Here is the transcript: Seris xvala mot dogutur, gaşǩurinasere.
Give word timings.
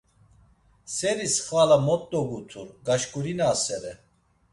Seris 0.93 1.35
xvala 1.47 1.77
mot 1.85 2.03
dogutur, 2.11 2.67
gaşǩurinasere. 2.87 3.93